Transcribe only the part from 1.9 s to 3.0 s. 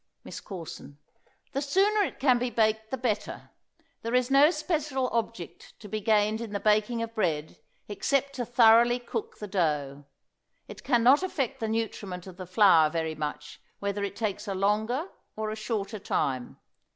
it can be baked the